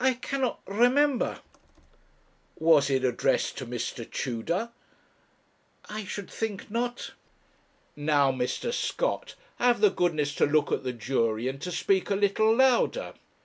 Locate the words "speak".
11.70-12.10